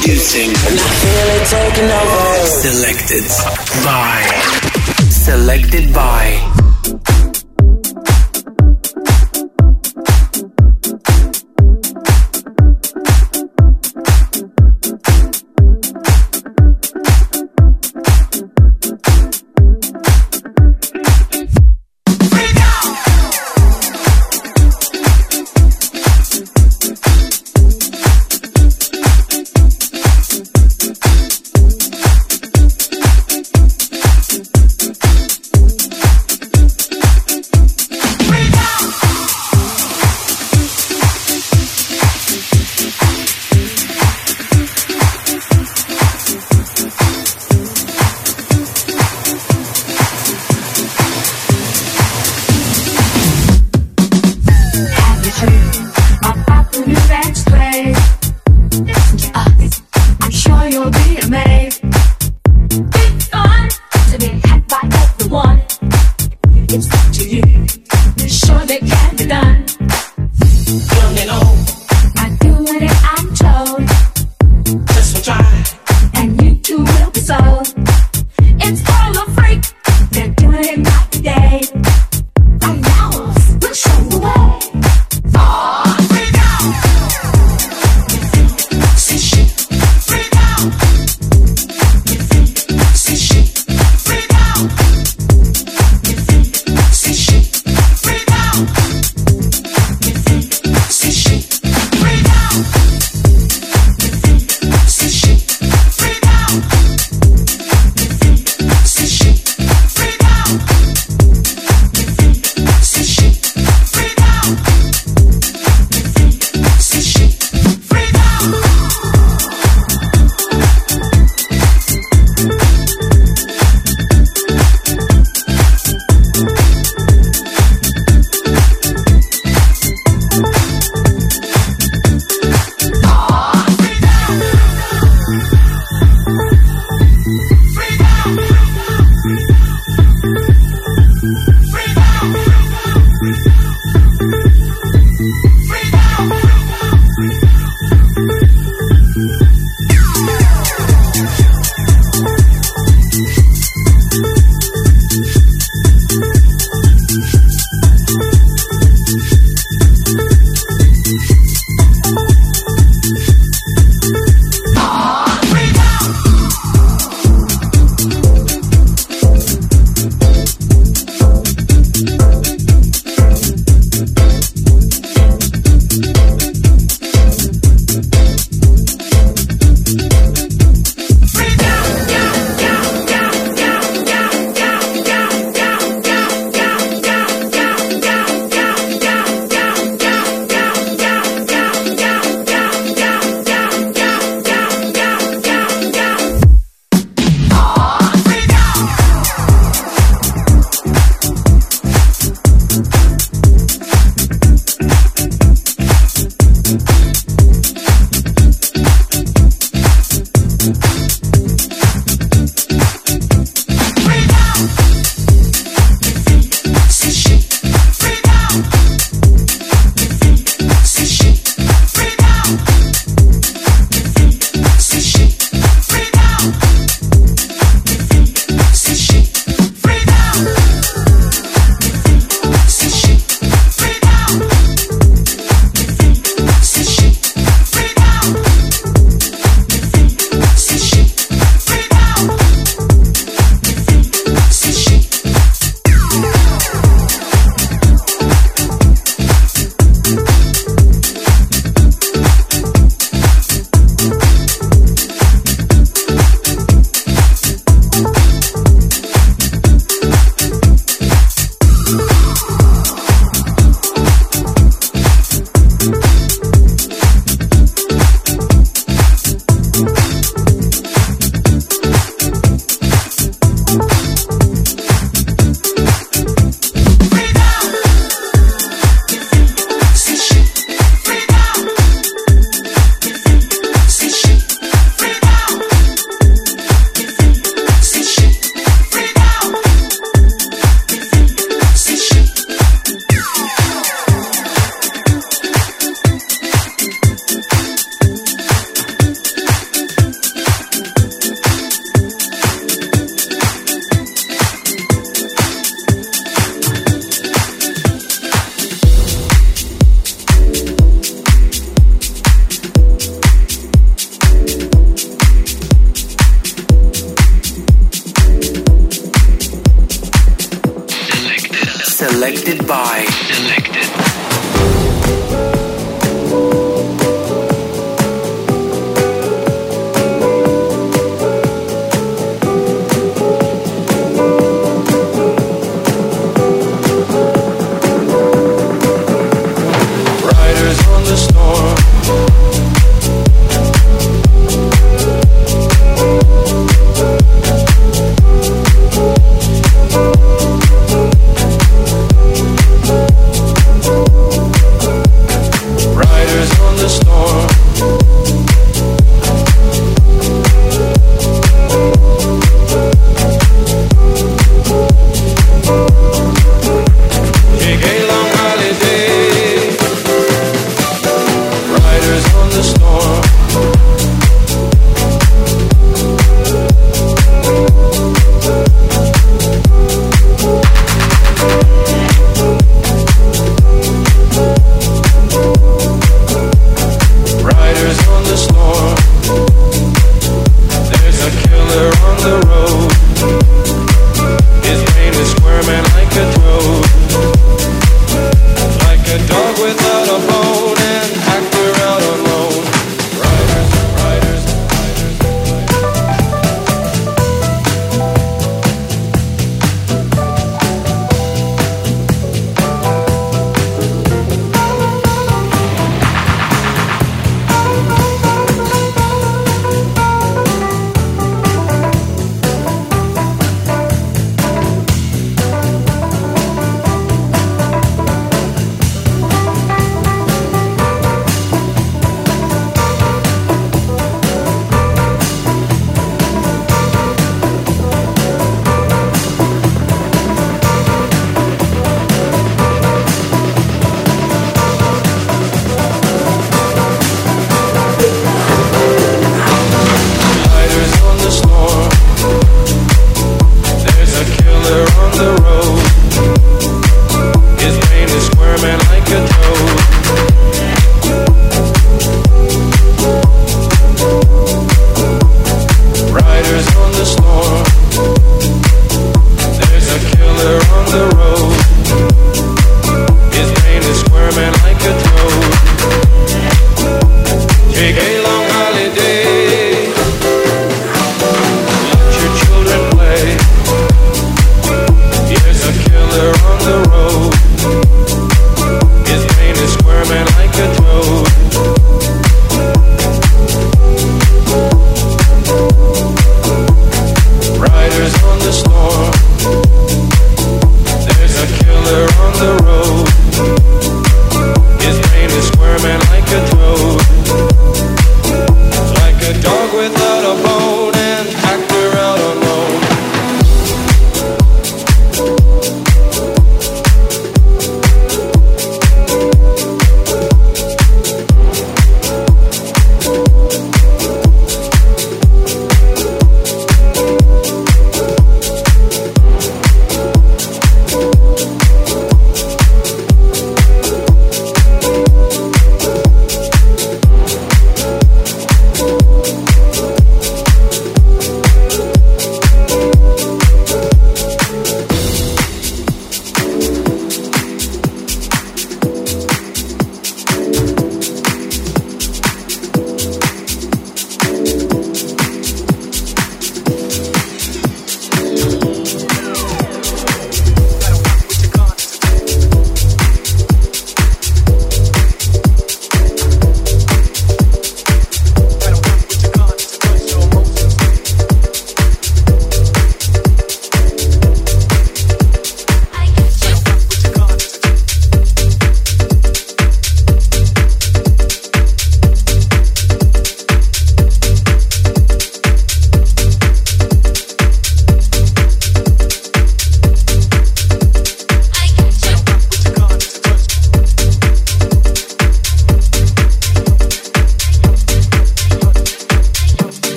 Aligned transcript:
Introducing. 0.00 0.48
And 0.48 0.80
I 0.80 0.90
feel 1.02 1.28
it 1.36 1.46
taking 1.46 1.90
over. 1.90 2.46
Selected 2.46 3.24
by. 3.84 5.10
Selected 5.10 5.92
by. 5.92 6.59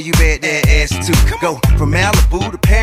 you 0.00 0.12
bet 0.12 0.42
that 0.42 0.68
ass 0.68 0.90
to 1.06 1.12
Go. 1.40 1.56
From 1.76 1.92
Malibu 1.92 2.50
to 2.50 2.58
Paris 2.58 2.73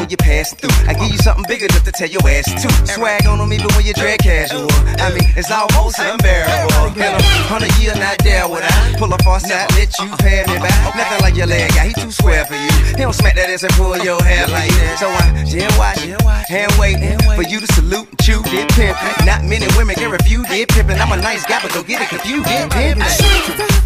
tell 0.00 0.08
your 0.10 0.18
pass 0.18 0.54
through. 0.54 0.70
I 0.88 0.94
give 0.94 1.10
you 1.10 1.18
something 1.18 1.44
bigger 1.46 1.68
than 1.68 1.82
to 1.82 1.92
tear 1.92 2.08
your 2.08 2.22
ass 2.26 2.46
to 2.50 2.68
swag 2.86 3.26
on 3.26 3.38
them 3.38 3.52
even 3.52 3.68
when 3.76 3.86
you 3.86 3.94
dress 3.94 4.18
casual. 4.18 4.66
I 4.98 5.10
mean, 5.14 5.26
it's 5.36 5.50
almost 5.50 5.98
unbearable. 5.98 6.98
In 6.98 7.14
a 7.14 7.22
hundred 7.46 7.70
years, 7.78 7.96
not 7.96 8.18
there 8.22 8.48
would 8.48 8.62
I 8.62 8.94
pull 8.98 9.12
a 9.12 9.18
fast 9.18 9.50
out, 9.50 9.70
let 9.78 9.90
you 9.98 10.10
pay 10.18 10.44
me 10.46 10.58
back. 10.58 10.74
Nothing 10.96 11.20
like 11.20 11.36
your 11.36 11.46
leg 11.46 11.70
guy, 11.70 11.88
he 11.88 11.94
too 11.94 12.10
square 12.10 12.44
for 12.44 12.54
you. 12.54 12.70
He 12.96 13.02
don't 13.02 13.14
smack 13.14 13.34
that 13.36 13.50
ass 13.50 13.62
and 13.62 13.72
pull 13.74 13.96
your 13.98 14.22
hair 14.22 14.46
like 14.48 14.70
that. 14.70 14.98
So 14.98 15.08
I 15.08 15.44
just 15.44 15.78
watch, 15.78 16.00
hand 16.48 16.72
wait 16.78 16.98
for 17.36 17.42
you 17.42 17.60
to 17.60 17.68
salute 17.74 18.08
and 18.08 18.18
chew, 18.20 18.42
did 18.50 18.68
pimp. 18.70 18.96
Not 19.24 19.44
many 19.44 19.66
women 19.76 19.94
can 19.94 20.10
refuse, 20.10 20.46
did 20.48 20.68
pimpin'. 20.68 20.98
I'm 20.98 21.12
a 21.12 21.16
nice 21.20 21.44
guy, 21.46 21.60
but 21.62 21.72
don't 21.72 21.86
get 21.86 22.02
it 22.02 22.08
confused, 22.08 22.46
did 22.46 22.70
pimpin'. 22.70 23.80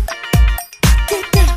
Who 1.10 1.53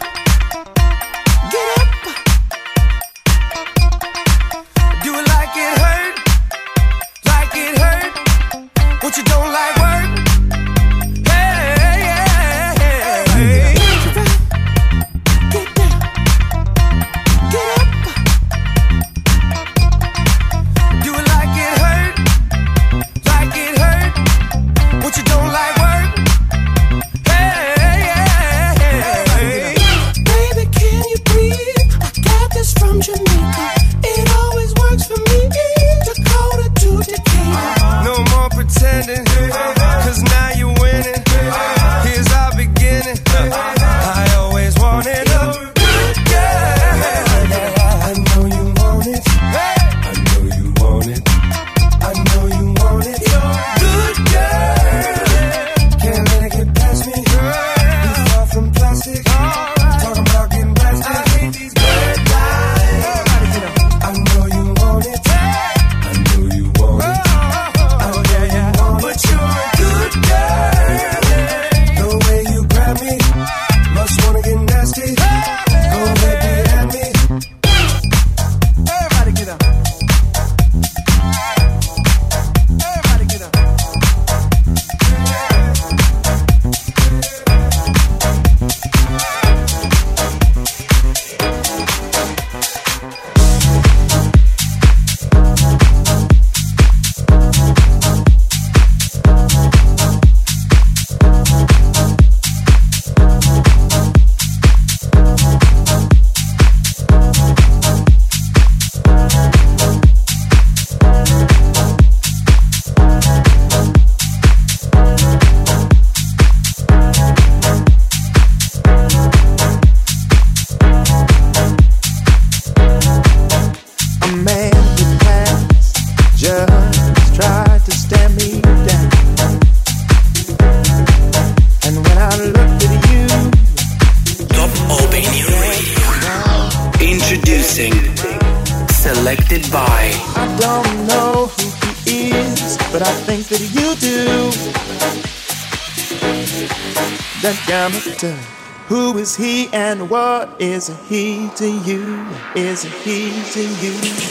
what 150.10 150.50
is 150.60 150.88
he 151.10 151.50
to 151.56 151.68
you? 151.68 152.26
Is 152.56 152.84
he 152.84 153.30
to 153.52 153.62
you? 153.62 154.27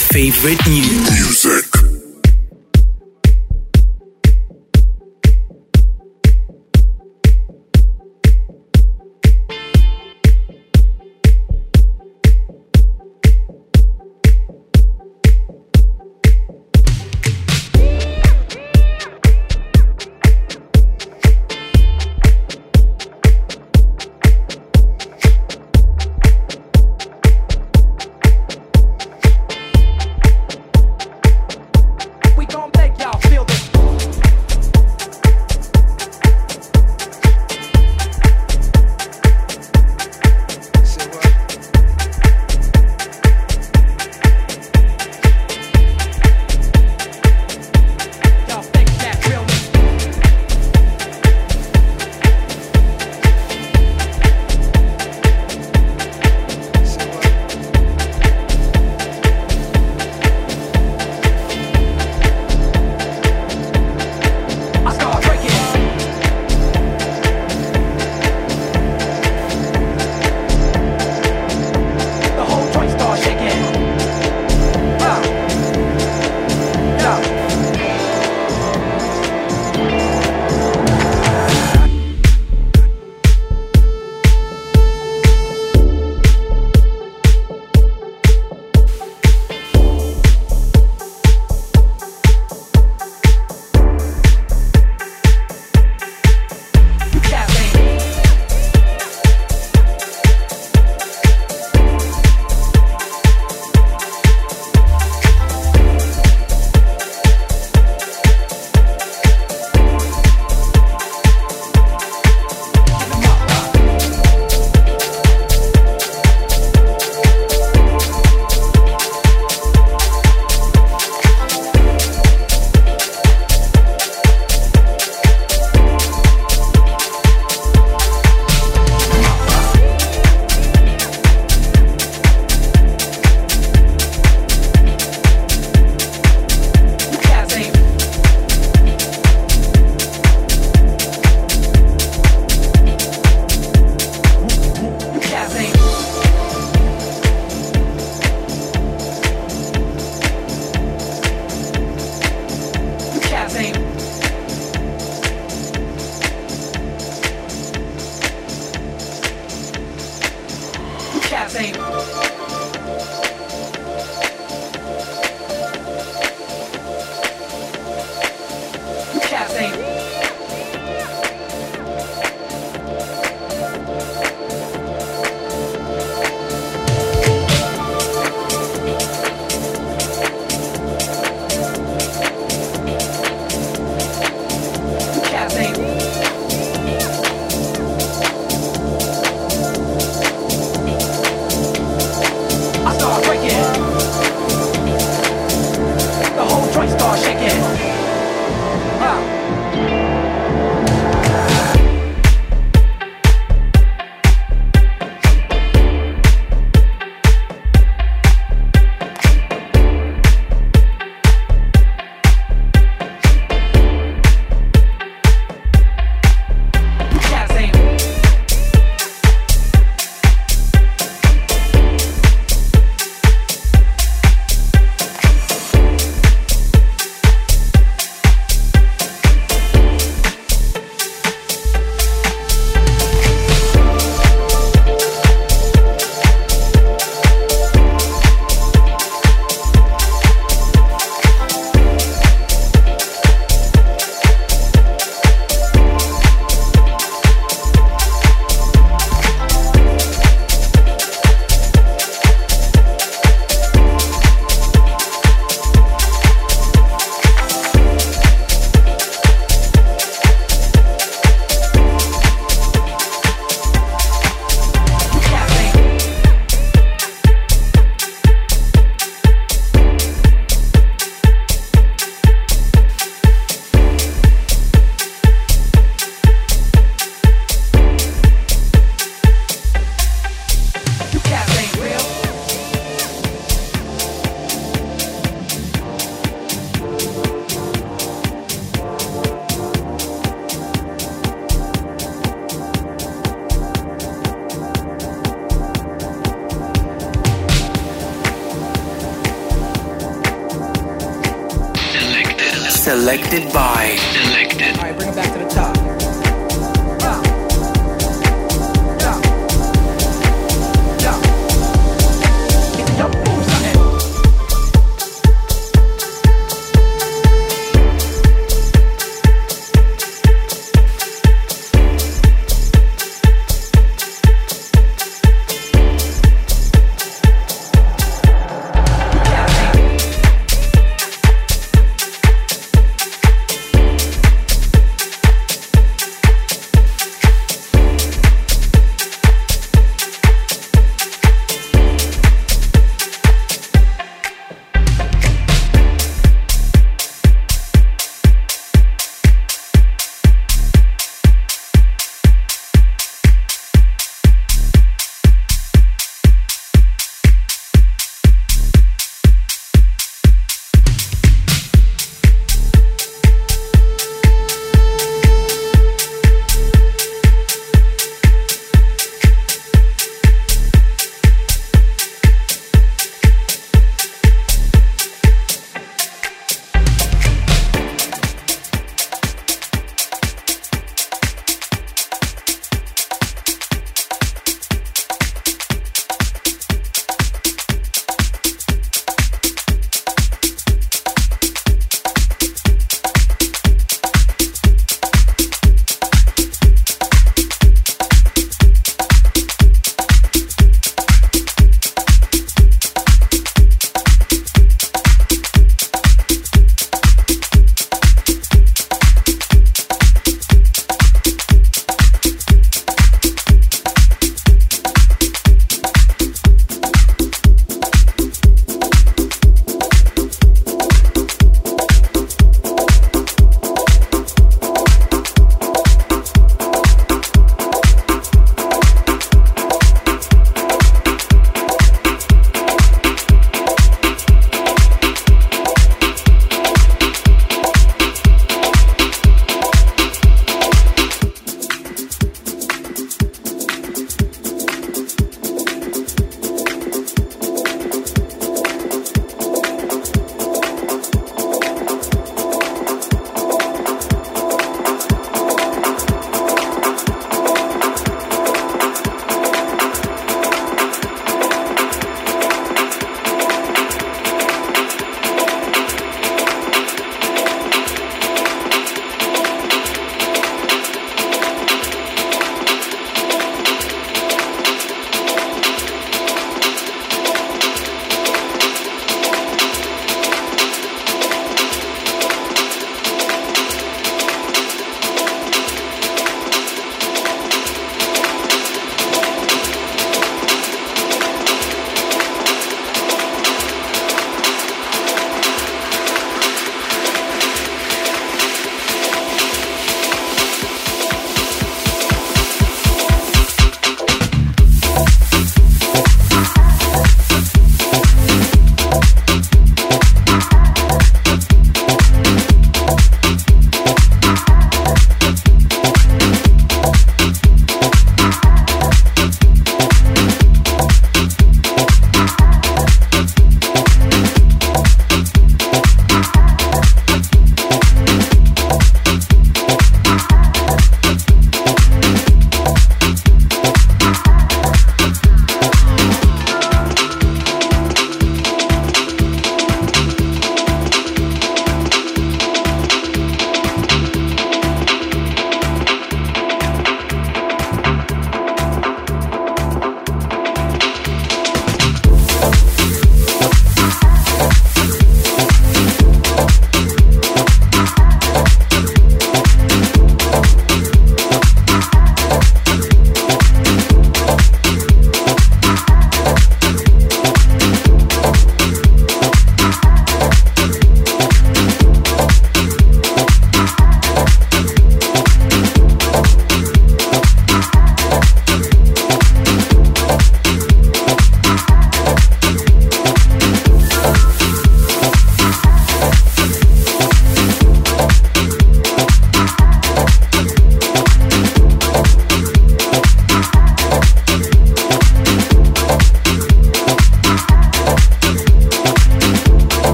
Favorite 0.00 0.66
news. 0.66 1.10
Music. 1.10 1.69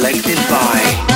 selected 0.00 0.38
by 0.48 1.09